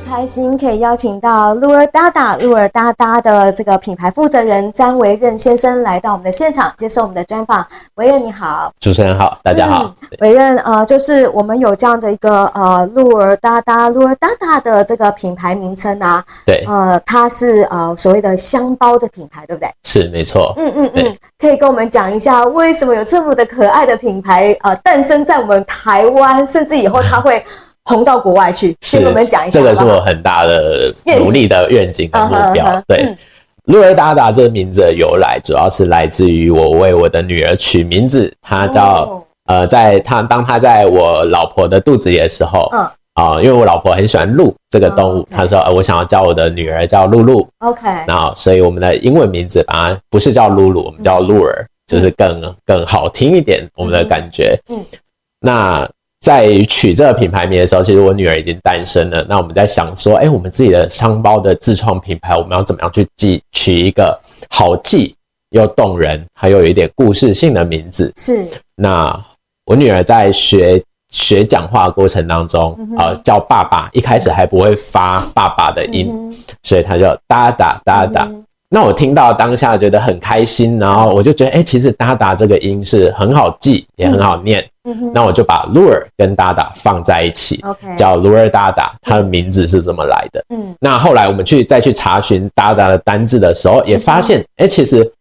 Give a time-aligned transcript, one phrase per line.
[0.00, 7.66] 开心可以邀请到鹿儿哒哒、鹿儿哒哒的这个品牌负责人詹维任先生来到我们的现场接受我们的专访。
[7.94, 9.94] 维任你好，主持人好，大家好。
[10.20, 19.72] 维、嗯、任呃，就是我们有这样的一个呃鹿儿哒哒、鹿儿哒哒的这个品牌名称啊，对，呃，它是呃所谓的香包的品牌，对不对？
[19.84, 20.54] 是，没错。
[20.56, 27.44] 嗯嗯嗯，可以跟我们讲一下为什么有这么的可爱的品牌呃诞生在我们台湾，甚至以后它会。
[27.90, 29.60] 红到国外去，先跟我们讲一下。
[29.60, 32.64] 这个是我很大的努力的愿景和目标。
[32.64, 33.16] Uh -huh, uh -huh, 对，
[33.64, 39.22] 鹿儿哒哒这个名字的由来，主要是来自于我为我的女儿取名字，她叫、oh.
[39.46, 42.90] 呃，在她当她在我老婆的肚子里的时候，嗯、uh.
[43.14, 45.50] 啊、呃，因为我老婆很喜欢鹿这个动物，她、oh.
[45.50, 47.48] 说呃，我想要叫我的女儿叫露露。
[47.58, 54.58] OK，然后所以我们的英文名字把它不是叫露露，我们叫露儿、嗯，就是更更好听一点，我们的感觉。
[54.68, 54.84] 嗯，
[55.40, 55.90] 那。
[56.20, 59.24] 在取这个品牌名的时候，其实我女儿已经诞生了。
[59.28, 65.16] 那我们在想说，哎、欸，我们自己的商包的自创品牌，我们要怎么样去记取一个好记
[65.48, 68.12] 又动人，还有有一点故事性的名字？
[68.16, 68.46] 是。
[68.76, 69.24] 那
[69.64, 78.30] 我女儿在学学讲话的过程当中，嗯、呃，叫爸爸，一开始还不会发爸爸的音，嗯、所以她就哒哒哒哒。
[78.68, 84.69] 那我听到当下觉得很开心，然后我就觉得，哎、欸，其实哒哒这个音是很好记，也很好念。
[84.84, 90.44] 嗯嗯、那我就把鹿儿跟哒哒放在一起，okay, 叫鹿儿哒哒，它的名字是这么来的。
[90.48, 95.12] 嗯，那后来我们去再去查询哒哒的单字的时候，也发现，哎、嗯欸，其实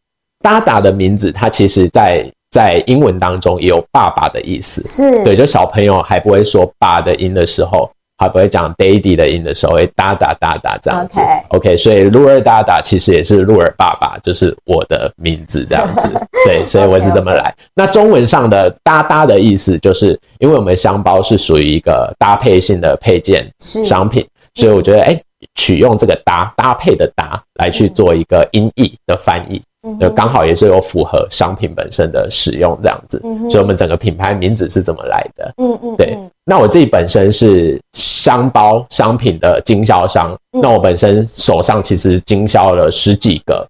[0.42, 4.84] 哒哒的名字它其实在在英文当中也有爸爸的意思。
[4.84, 7.92] 是，对，就小朋友还不会说爸的音的时候。
[8.20, 11.22] 他不会讲 daddy 的音的时候，会哒哒哒哒这样子。
[11.48, 16.28] OK，, okay 所以鹿儿哒哒其实也是鹿儿爸爸，就是我的名字这样子。
[16.46, 17.56] 对，所以我是这么来。
[17.58, 17.70] Okay, okay.
[17.74, 25.24] 那中文上的哒哒的意思，就是因为我们香包是属于一个搭配性的配件商品，所以我觉得，哎、欸，
[25.56, 29.62] 取用这个搭搭配的搭来去做一个音译的翻译。
[30.00, 35.54] 就刚好也是有符合商品本身的使用这样子，嗯，所以我们整个品牌名字是怎么来的？
[35.58, 36.18] 嗯嗯，对。
[36.46, 43.70] 那我自己本身是箱包商品的经销商，嗯，那我本身手上其实经销了十几个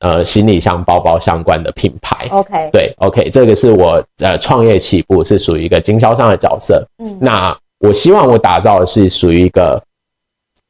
[0.00, 2.28] 呃行李箱包包相关的品牌。
[2.30, 6.88] OK，对，OK，这个是我呃创业起步是属于一个经销商的角色。
[6.98, 9.82] 嗯，那我希望我打造的是属于一个。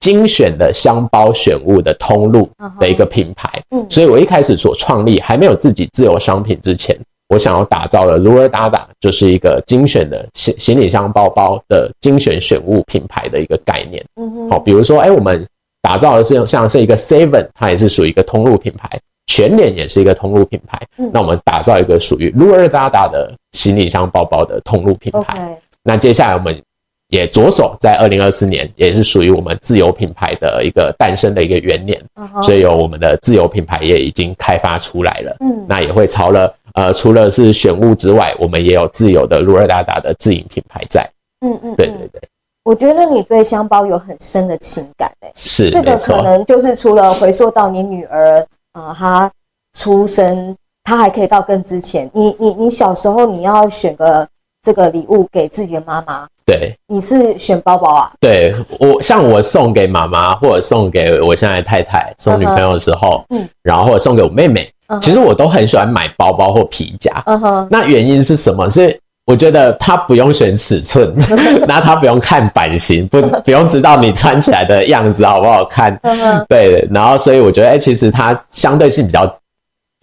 [0.06, 6.96] 精选的箱包选物的通路的一个品牌，嗯，所以我一开始所创立还没有自己自有商品之前，
[7.28, 15.48] 我想要打造的鹿儿哒哒就是一个精选的行行李箱包包的精选选物品牌的一个概念，嗯，好，比如说，哎，我们
[15.82, 26.62] 打造的是像是一个 Seven，它也是属于一个通路品牌，全脸也是一个通路品牌，那我们打造一个属于鹿儿哒哒的行李箱包包的通路品牌，那接下来我们。
[27.08, 32.42] 也着手在二零二四年，也是属于我们自由品牌的一个诞生的一个元年，uh -huh.
[32.42, 35.36] 所以有我们的自由品牌也已经开发出来了。
[35.40, 41.10] 嗯，那也会朝了呃，除了是选物之外，我们也有自由的鹿儿达达的自营品牌在。
[41.40, 42.22] 嗯嗯，对对对。
[42.64, 45.32] 我觉得你对香包有很深的情感诶、欸。
[45.36, 49.30] 是，这个可能就是除了回溯到你女儿呃，她
[49.78, 52.10] 出生，她还可以到更之前。
[52.12, 54.28] 你你你小时候你要选个
[54.60, 56.26] 这个礼物给自己的妈妈。
[56.46, 58.12] 对，你是选包包啊？
[58.20, 65.00] 对，我像我送给妈妈或者送给我现在的太太送女朋友的时候，嗯、uh -huh.，然后或者送给我妹妹，uh -huh.
[65.00, 67.24] 其实我都很喜欢买包包或皮夹。
[67.26, 68.70] 嗯哼，那原因是什么？
[68.70, 71.14] 是我觉得它不用选尺寸，
[71.66, 76.00] 那它不用看版型，不不用知道你穿起来的样子好不好看。
[76.48, 79.38] 对，然后所以我觉得，哎、欸，其实它相对性比较。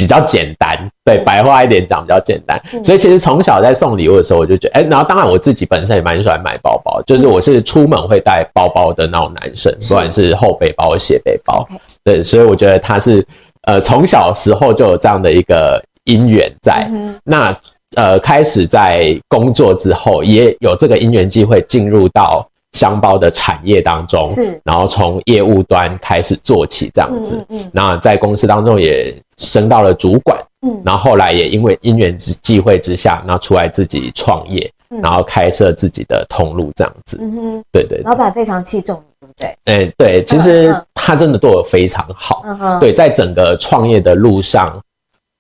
[0.04, 11.68] 比较简单，对，白话一点讲比较简单，所以其实从小在送礼物的时候，我就觉得，哎、欸，然后当然我自己本身也蛮喜欢买包包，就是我是出门会带包包的那种男生，不管是后背包、斜背包，
[12.04, 13.26] 对，所以我觉得他是，
[13.62, 16.90] 呃，从小时候就有这样的一个因缘在，
[17.24, 17.58] 那
[17.96, 22.50] 呃，开始在工作之后，也有这个因缘机会进入到。
[22.74, 39.48] 香包的产业当中，是，然后从业务端开始做起这样子，嗯嗯，那在公司当中也升到了主管，嗯，然后后来也因为因缘之际会之下，那出来自己创业，嗯，然后开设自己的通路这样子，嗯哼，对对，对，老板非常器重你，对不对？
[39.66, 44.82] 哎、欸，对，其实他真的对我非常好，嗯哼，对，在整个创业的路上，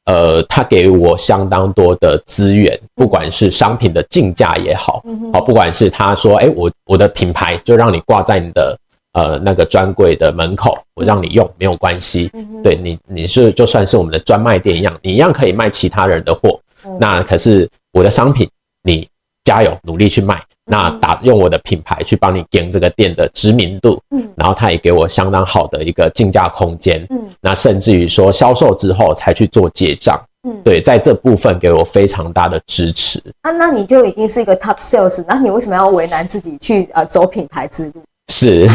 [0.05, 8.77] 呃，他给我相当多的资源，不管是商品的竞价也好，好，不管是他说，哎，我我的品牌就让你挂在你的
[9.13, 12.31] 呃那个专柜的门口，我让你用没有关系，
[12.63, 16.59] 对你你是就算是我们的专卖店一样，你一样可以卖其他人的货，
[16.99, 18.49] 那可是我的商品，
[18.83, 19.07] 你
[19.45, 20.43] 加油努力去卖。
[20.65, 33.21] 那打用我的品牌去帮你建这个店的知名度，嗯，然后他也给我相当好的一个竞价空间，嗯，那甚至于说销售之后才去做结账，嗯，对，在这部分给我非常大的支持。
[33.41, 38.03] 啊，那你就已经是一个 top sales，那你为什么要为难自己去呃走品牌之路？
[38.29, 38.65] 是，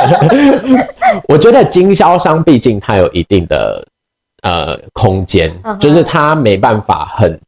[1.28, 3.86] 我觉得经销商毕竟他有一定的
[4.42, 5.50] 呃空间，
[5.80, 7.40] 就是他没办法很。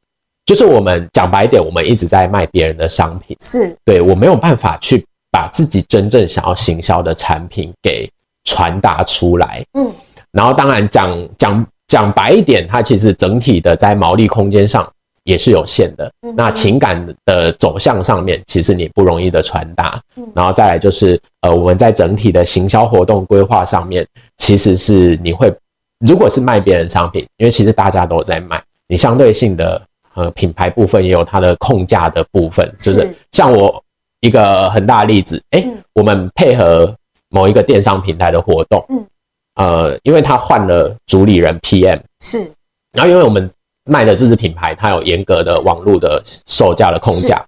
[0.47, 8.11] 就是我们讲白一点，我们一直在卖别人的商品，是对，我没有办法去把自己真正想要行销的产品给
[8.45, 9.65] 传达出来。
[9.73, 9.91] 嗯，
[10.31, 14.93] 然后当然讲讲讲白一点，它其实整体的在毛利空间上
[15.23, 16.13] 也是有限的。
[16.21, 20.03] 嗯，那情感的走向上面，其实你不容易的传达。
[20.15, 25.55] 嗯，然后再来就是呃，我们在整体的行销活动规划上面，其实是你会
[25.99, 29.87] 如果是卖别人商品，因为其实大家都在卖，你相对性的。
[30.15, 33.15] 呃，品牌部分也有它的控价的部分，是不是？
[33.33, 33.85] 像我
[34.21, 36.97] 一个很大的例子，哎、欸嗯，我们配合
[37.29, 39.07] 某一个电商平台的活动，嗯，
[39.55, 42.53] 呃，因为他换了主理人 PM，是，
[42.93, 43.51] 然后因为我们
[43.85, 47.47] 卖的这支品牌，它有严格的网络的售价的控价，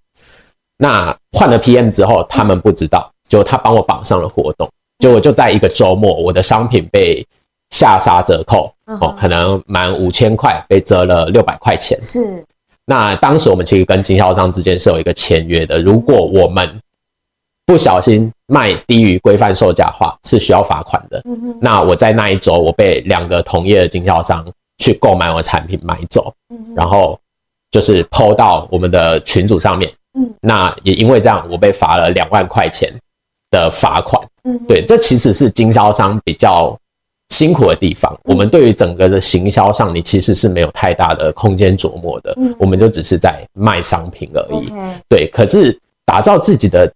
[0.76, 7.26] 那换了 PM 之后，他们不知道，就他帮我绑上了活动，结果就在一个周末，我的商品被
[7.70, 12.44] 下杀折扣，哦，可能满五千块被折了六百块钱，是。
[12.88, 16.80] 那当时我们其实跟经销商之间是有一个签约的，如果我们
[17.66, 21.22] 不小心卖低于规范售价的话，是需要罚款的。
[21.24, 21.58] 嗯。
[21.60, 27.18] 那我在那一周，我被两个同业的经销商去购买我的产品买走，嗯，然后
[27.72, 29.94] 就是 PO 到我们的群组上面。
[30.14, 30.34] 嗯。
[30.40, 33.00] 那也因为这样，我被罚了两万块钱
[33.50, 34.28] 的罚款。
[34.44, 34.60] 嗯。
[34.68, 36.78] 对，这其实是经销商比较。
[37.28, 44.68] 辛苦的地方，我们对于整个的行销上，你其实是没有太大的空间琢磨的，嗯，我们就只是在卖商品而已。
[44.68, 44.92] Okay.
[45.08, 46.92] 对，可是打造自己的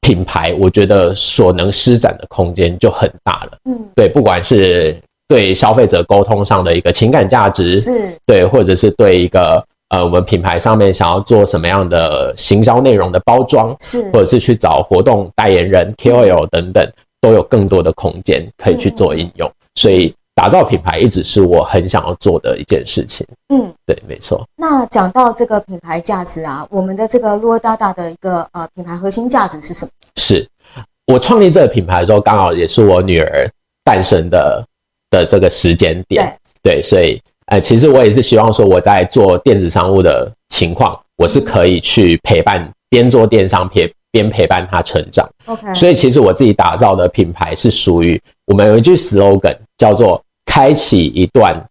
[0.00, 3.58] 品牌，我觉得所能施展的空间就很大了。
[3.66, 16.90] 嗯，对，不管是对消费者沟通上的一个情感价值，是对，或者是对一个呃我们品牌上面想要做什么样的行销内容的包装，是，或者是去找活动代言人、KOL 等等，
[17.20, 19.52] 都有更多的空间可以去做应用。
[19.78, 23.26] 嗯所以打造品牌一直是我很想要做的一件事情。
[23.48, 24.48] 嗯，对，没错。
[24.56, 29.90] 那讲到这个品牌价值啊，我们的这个鹿儿大大的一个呃品牌核心价值是什么？
[30.16, 30.48] 是
[31.06, 33.50] 我创立这个品牌的时候，刚好也是我女儿
[33.84, 34.66] 诞生的
[35.10, 36.38] 的这个时间点。
[36.62, 43.92] 对，对，所以呃，其实我也是希望说我在做电子商务的情况，我是可以去陪伴边做电商边。
[44.10, 45.74] 边陪伴他成长，OK。
[45.74, 51.68] 所以其实我自己打造的品牌是属于我们有一句 slogan 叫做“开启一段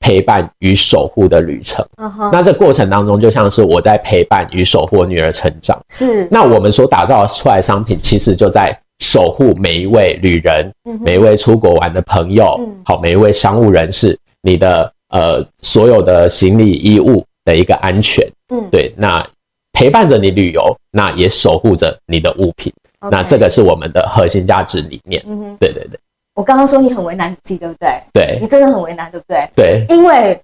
[0.00, 1.86] 陪伴与守护的旅程”。
[1.96, 2.32] Uh -huh.
[2.32, 5.84] 那这过程当中就像是我在陪伴与守护女儿成长。
[5.88, 6.26] 是。
[6.32, 10.98] 那我们所打造出来的商品，其实就在守护每一位旅人、uh.
[11.00, 18.32] 每一位出国玩的朋友，好、uh 每一位商务人士，你的呃所有的行李衣物的一个安全。
[18.48, 19.28] 嗯、uh 对，那。
[19.72, 22.72] 陪伴着你旅游，那也守护着你的物品.
[23.08, 25.24] 那这个是我们的核心价值理念。
[25.26, 25.98] 嗯哼，对对对。
[26.34, 27.88] 我刚刚说你很为难你自己，对不对？
[28.12, 29.48] 对，你真的很为难，对不对？
[29.54, 30.40] 对，因为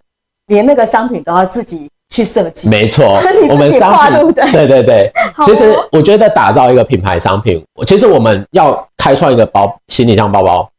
[0.47, 2.69] 连那个商品都要自己去设计。
[2.69, 3.19] 没错，
[3.51, 5.13] 我们商品，对对对对。
[5.45, 10.71] 其实我觉得打造一个品牌商品，其实我们要开创一个包行李箱包包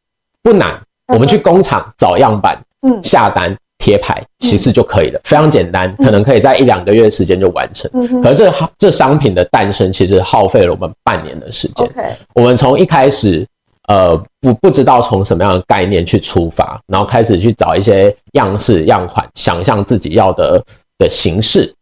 [0.44, 3.58] 不难，我们去工厂找样板，嗯，下单。
[3.80, 7.90] 贴牌其实就可以了，非常简单，可能可以在一两个月的时间就完成。
[8.24, 11.88] 可是这这商品的诞生其实耗费了我们半年的时间。
[12.34, 13.48] 我们从一开始，
[13.88, 20.65] 呃，不不知道从什么样的概念去出发，然后开始去找一些样式样款，想象自己要的
[20.98, 21.74] 的形式。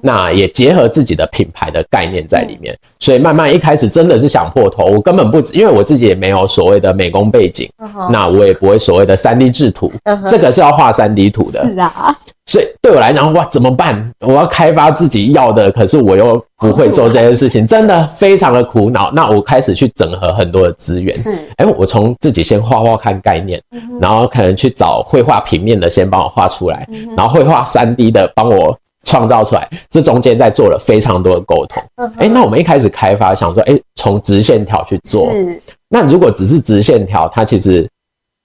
[0.00, 12.16] 那也结合自己的品牌的概念在里面，嗯、所以慢慢一开始真的是想破头，我根本不，因为我自己也没有所谓的美工背景，嗯、那我也不会所谓的三 D 制图、嗯，这个是要画三 D 图的，是啊，
[12.48, 14.12] 所以对我来讲，哇，怎么办？
[14.18, 19.12] 我要开发自己要的，可是我又不会做这件事情，真的非常的苦恼。
[19.12, 28.78] 那我开始去整合很多的资源，是，哎，我从自己先画画看概念、嗯，然后可能去找绘画平面的先帮我画出来，嗯、然后绘画三 D 的帮我。
[29.04, 31.82] 创造出来，这中间在做了非常多的沟通。
[31.96, 35.30] 哎、嗯，那我们一开始开发想说，哎，从直线条去做。
[35.32, 35.62] 是。
[35.88, 37.88] 那如果只是直线条，它其实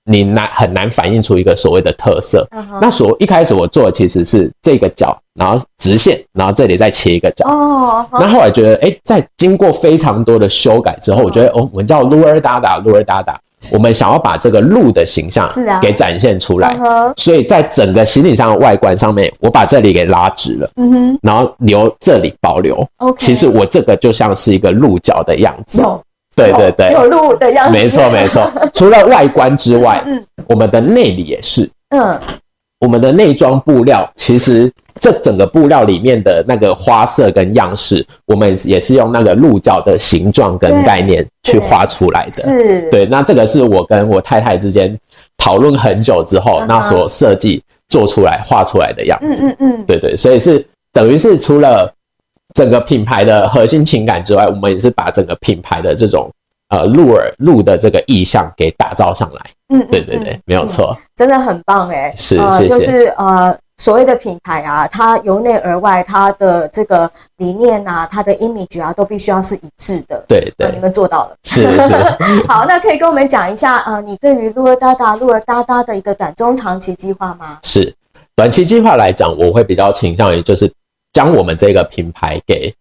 [0.06, 2.48] 你难很难反映出一个所谓的特色。
[2.52, 2.80] Uh huh.
[2.82, 7.48] 那所一开始我做的其实是这个角，然后直线，然后这里再切一个角。
[7.48, 8.06] 哦。
[8.12, 8.22] Uh huh.
[8.22, 11.26] 那后来觉得，哎，在经过非常多的修改之后，uh.
[11.26, 13.36] 我觉得哦，我们叫 Lure Dada Lure Dada，
[13.72, 15.48] 我们想要把这个鹿的形象
[15.82, 16.76] 给展现出来。
[16.76, 17.14] Uh huh.
[17.16, 20.70] 所以在整个行李箱的外观上面，我把这里给拉直了。
[20.76, 21.20] 嗯哼、uh。
[21.22, 22.88] 然后留这里保留。
[22.98, 23.18] OK。
[23.18, 25.82] 其实我这个就像是一个鹿角的样子。
[25.82, 26.02] Uh.
[26.36, 27.72] 对对对，有鹿的样子。
[27.72, 32.20] 没错没错， 除了外观之外，嗯，我们的内里也是，嗯，
[32.80, 42.32] 我们的内装布料，其实这整个布料里面的那个花色跟样式，我们也是用那个鹿角的形状跟概念去画出来的。
[42.32, 45.00] 是，对，那这个是我跟我太太之间
[45.38, 49.44] 讨论很久之后，那所设计做出来画出来的样子。
[49.44, 51.94] 嗯嗯嗯，对对，所以是等于是除了。
[52.54, 56.32] 整个品牌的核心情感之外，我们也是把整个品牌的这种
[56.70, 59.42] 呃鹿耳鹿的这个意象给打造上来。
[59.70, 62.14] 嗯，对对对，嗯、没有错、嗯，真的很棒哎。
[62.16, 70.24] 是，呃、谢谢就是呃所谓的品牌啊，它由内而外，它的这个理念啊，它的 image 啊，都必须要是一致的。
[70.28, 71.36] 对对、呃，你们做到了。
[71.44, 71.96] 是是。
[72.48, 77.58] 好，那可以跟我们讲一下呃，你对于鹿儿哒哒鹿儿哒哒的一个短中长期计划吗？
[77.64, 77.96] 是，
[78.36, 80.72] 短期计划来讲，我会比较倾向于就是。
[81.14, 82.74] 将我们这个品牌给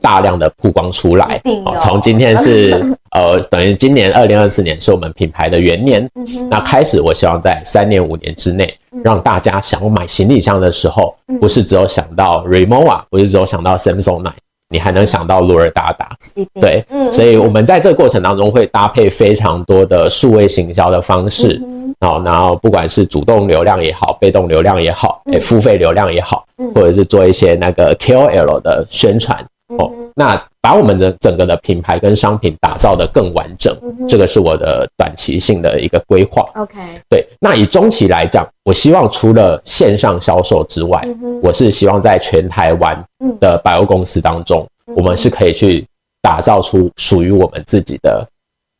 [0.00, 1.42] 大量的曝光出来，
[1.80, 14.34] 从今天是 呃，等于今年二零二四年是我们品牌的元年，嗯、那开始我希望在三年五年之内，让大家想要买行李箱的时候，不是只有想到 Remova，不是只有想到 Samsonite，
[14.70, 16.08] 你还能想到 Lure Dada，
[16.60, 21.60] 对，所以我们在这个过程当中会搭配非常多的数位行销的方式。
[21.64, 33.74] 嗯好，然后不管是主动流量也好，被动流量也好，诶，付费流量也好，或者是做一些那个 KOL 的宣传，哦，那把我们的整个的品牌跟商品打造的更完整，
[34.06, 36.44] 这个是我的短期性的一个规划。
[36.56, 41.08] OK，对，那以中期来讲，我希望除了线上销售之外，
[41.42, 43.06] 我是希望在全台湾
[43.40, 45.86] 的百货公司当中，我们是可以去
[46.20, 48.28] 打造出属于我们自己的。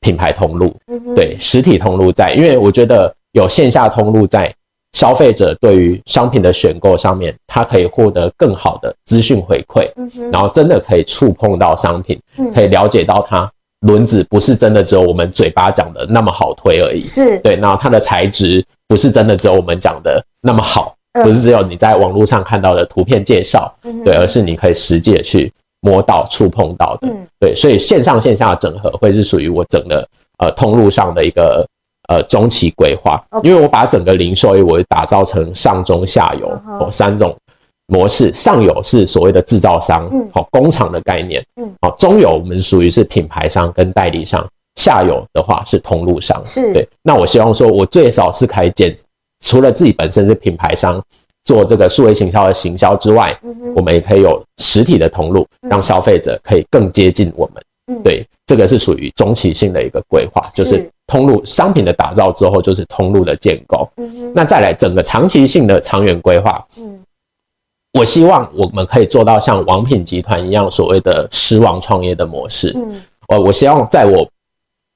[0.00, 0.76] 品牌通路，
[1.16, 4.54] 对，实体通路在，因为我觉得有线下通路在，
[4.92, 9.90] 消费者对于商品的选购上面，他可以获得更好的资讯回馈，
[10.30, 12.20] 然后真的可以触碰到商品，
[12.54, 17.38] 可以了解到它轮子不是真的只有我们嘴巴讲的那么好推而已，是。
[17.38, 25.52] 对，然后它的材质不是真的只有我们讲的那么好，不是只有你在网络上看到的图片介绍，对，而是你可以实际的去。
[25.80, 31.68] 摸到、触碰到的，嗯，对，所以线上线下的整合会是属于我整个呃通路上的一个
[32.08, 37.36] 呃中期规划.因为我把整个零售业我打造成上中下游哦三种
[37.86, 46.72] 模式，上游是所谓的制造商，嗯，好工厂的概念，嗯，好中游我们属于是品牌商跟代理商，下游的话是通路商，是。
[46.72, 48.96] 对，那我希望说我最少是可以减，
[49.44, 51.04] 除了自己本身是品牌商。
[51.44, 57.64] 做这个数位行销的行销之外，嗯、我们也可以有实体的通路，让消费者可以更接近我们。
[57.86, 63.90] 嗯、对，这个是属于中期性的一个规划，是就是通路商品的打造之后，就是通路的建构。
[63.96, 67.00] 嗯、那再来整个长期性的长远规划，嗯、
[67.92, 72.76] 我希望我们可以做到像王品集团一样所谓的狮王创业的模式。
[72.76, 74.30] 嗯，我希望在我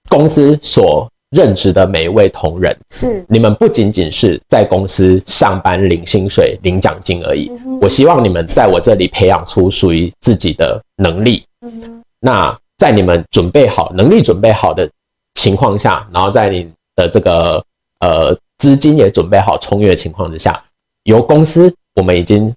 [0.08, 7.50] 公司所任职的每一位同仁是，你们不仅仅是在公司上班领薪水、领奖金而已。
[7.64, 11.44] 嗯、我希望你们在我这里培养出属于自己的能力。
[11.62, 14.90] 嗯、那在你们准备好能力准备好的
[15.34, 17.64] 情况下，然后在你的这个
[18.00, 20.64] 呃资金也准备好充裕的情况之下，
[21.02, 22.54] 由公司我们已经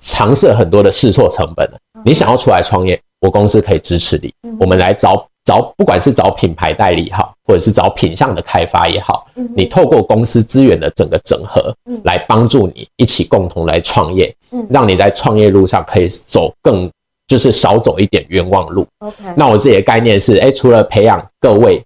[0.00, 1.78] 尝试了很多的试错成本了。
[2.04, 4.34] 你想要出来创业，我公司可以支持你。
[4.58, 5.28] 我们来找。
[5.44, 16.90] 找不管是找品牌代理好，或者是找品项的开发也好，你透过公司资源的整个整合，嗯、来帮助你一起共同来创业，嗯、让你在创业路上可以走更，
[17.26, 18.88] 就是少走一点冤枉路。
[18.98, 19.32] Okay.
[19.38, 21.84] 那我自己的概念是，哎，除了培养各位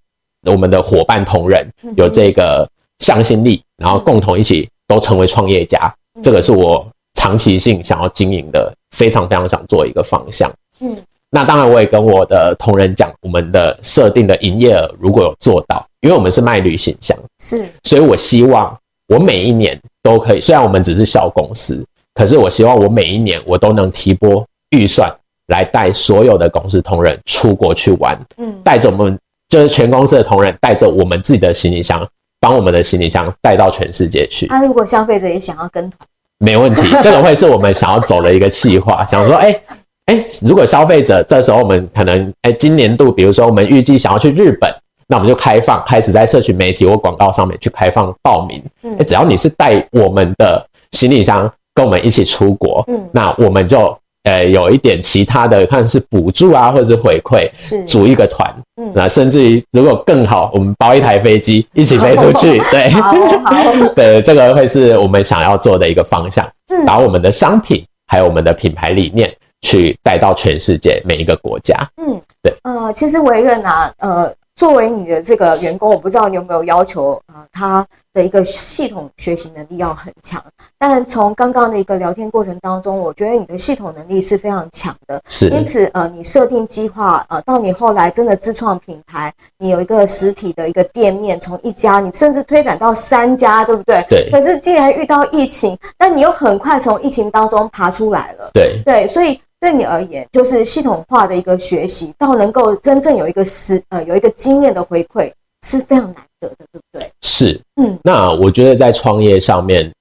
[0.51, 10.53] 我们的伙伴同仁有这个向心力，然后共同一起都成为创业家，这个是我长期性想要经营的，非常非常想做一个方向。
[10.81, 10.97] 嗯。
[11.35, 29.19] 那当然，我也跟我的同仁讲，我们的设定的营业额如果有做到，因为我们是卖旅行箱，是，所以我希望我每一年都可以，虽然我们只是小公司，可是我希望我每一年我都能提拨预算来带所有的公司同仁出国去玩，嗯，带着我们
[29.53, 32.09] 就是全公司的同仁，带着我们自己的行李箱，
[32.41, 34.47] 帮我们的行李箱带到全世界去。
[34.47, 35.93] 那、啊、如果消费者也想要跟，
[36.39, 39.61] 没问题，这个会是我们想要走的一个计划，想说，哎。
[40.07, 44.75] 哎，如果消费者这时候我们可能哎，今年度比如说我们预计想要去日本，
[45.07, 48.65] 那我们就开放，开始在社群媒体或广告上面去开放报名。
[48.83, 57.85] 嗯，只要你是带我们的行李箱跟我们一起出国，嗯，那我们就呃有一点其他的，看是补助啊，或者是回馈，是。
[57.85, 63.13] 组一个团，嗯，那甚至于如果更好，我们包一台飞机一起飞出去， 对，好，
[63.45, 74.35] 好， 对，这个会是我们想要做的一个方向，嗯，把我们的商品还有我们的品牌理念去带到全世界每一个国家，嗯，对，呃，其实维任啊，呃。
[74.63, 80.45] 作为你的这个员工，我不知道你有没有要求啊，他的一个系统学习能力要很强。
[80.79, 85.21] 但从刚刚的一个聊天过程当中，我觉得你的系统能力是非常强的。
[85.27, 85.49] 是。
[85.49, 94.07] 因此，呃，你设定计划，呃，到你后来真的自创品牌，你有一个实体的一个店面，从一家你甚至推展到三家，对不对？
[94.09, 94.31] 对。
[94.31, 98.51] 可是，既然遇到疫情，但你又很快从疫情当中爬出来了。
[98.55, 98.81] 对。
[98.85, 99.41] 对，所以。
[99.63, 107.13] 对你而言，就是系统化的一个学习，到能够真正有一个实呃有一个经验的回馈，是非常难得的，对不对？
[107.23, 109.93] 是，嗯，那我觉得在创业上面，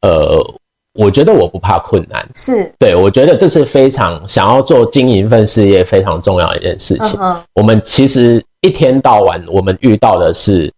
[0.00, 0.54] 呃，
[0.94, 7.16] 我觉得我不怕困难，是对，我觉得这是非常想要做经营一份事业非常重要的一件事情。
[7.20, 10.72] 嗯、我们其实一天到晚，我们遇到的是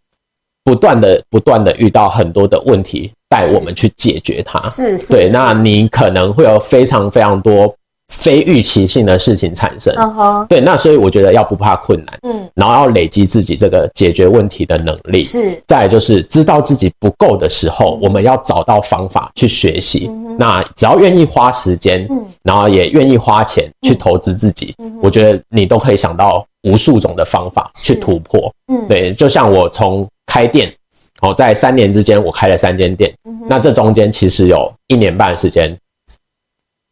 [0.62, 4.60] 不断的不断的遇到很多的问题，带我们去解决它。
[4.60, 7.76] 是，是，对，那你可能会有非常非常多。
[8.18, 10.46] 非预期性的事情产生，uh -huh.
[10.46, 30.75] 对，那所以我觉得要不怕困难，嗯，然后要累积自己这个解决问题的能力，是，再来就是知道自己不够的时候，我们要找到方法去学习，嗯，那只要愿意花时间，嗯，然后也愿意花钱去投资自己，嗯，我觉得你都可以想到无数种的方法去突破，嗯，对，就像我从开店，
[31.20, 35.78] 哦，在三年之间我开了三间店，嗯，那这中间其实有一年半的时间，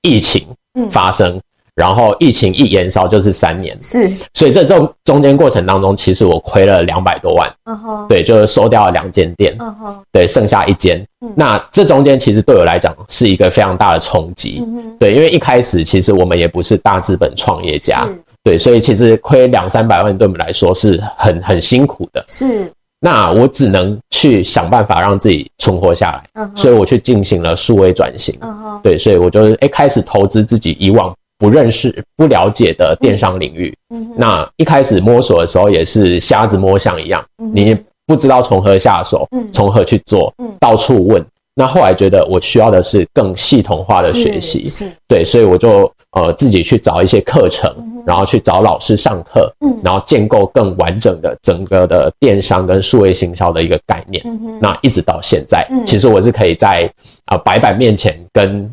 [0.02, 0.48] 疫情。
[0.90, 1.40] 发生，
[1.74, 18.08] 然后疫情一延烧就是三年，是，所以在这中中间过程当中，其实我亏了两百多万，嗯哼，对，就是收掉了两间店，嗯哼，对，剩下一间，嗯，那这中间其实对我来讲是一个非常大的冲击，嗯，对，因为一开始其实我们也不是大资本创业家，
[18.42, 22.72] 对，所以其实亏两三百万对我们来说是很很辛苦的，是。
[23.04, 26.56] 那我只能去想办法让自己存活下来，uh -huh.
[26.56, 28.40] 所以我去进行了数位转型。
[28.40, 28.80] Uh -huh.
[28.80, 33.76] 对，所以我就是诶开始投资自己以往不认识、不了解的电商领域。
[33.90, 34.14] Uh -huh.
[34.16, 37.50] 那一开始摸索的时候也是瞎子摸象一样，uh.
[37.52, 37.76] 你
[38.06, 40.46] 不知道从何下手，从何去做，uh.
[40.58, 41.26] 到处问。
[41.54, 56.92] 那后来觉得我需要的是更系统化的学习，是，对，所以我就呃自己去找一些课程，嗯，然后去找老师上课，嗯，然后建构更完整的整个的电商跟数位行销的一个概念，嗯，那一直到现在，嗯，其实我是可以在
[57.26, 58.72] 啊、呃、白板面前跟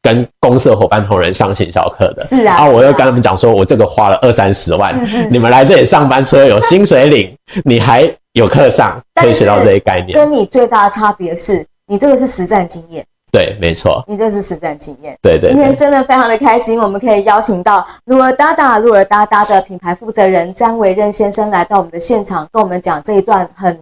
[0.00, 10.12] 跟公司的伙伴同仁上行销课的，是啊，我又跟他们讲说，我这个花了二三十万，你们来这里上班，除了有薪水领， 你还有课上，可以学到这些概念。
[10.12, 11.66] 跟你最大的差别是。
[11.88, 14.02] 你这个是实战经验，对，没错。
[14.08, 15.50] 你这是实战经验，对，对对。
[15.50, 23.78] 今天真的非常的开心，我们可以邀请到鹿儿哒哒、鹿儿哒哒的品牌负责人詹维任先生来到我们的现场，跟我们讲这一段很，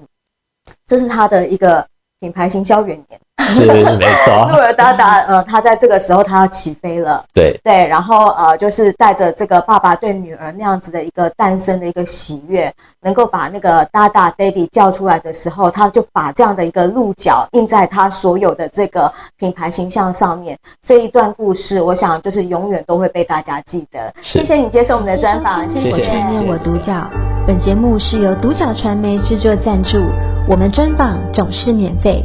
[0.88, 1.86] 这是他的一个
[2.18, 3.20] 品牌行销元年。
[3.38, 3.66] 是，
[3.96, 4.48] 没错。
[4.50, 7.24] 鹿儿哒哒，呃，他在这个时候他要起飞了。
[7.34, 20.58] 对对，然后呃，就是带着这个爸爸对女儿那样子的一个诞生的一个喜悦，能够把那个哒哒 Daddy 叫出来的时候，他就把这样的一个鹿角印在他所有的这个品牌形象上面。
[20.82, 24.14] 这一段故事，我想就是永远都会被大家记得。
[24.22, 25.90] 谢谢你接受我们的专访，谢谢。
[25.90, 27.08] 谢谢我独角，
[27.46, 29.98] 本节目是由独角传媒制作赞助，
[30.48, 32.24] 我们专访总是免费。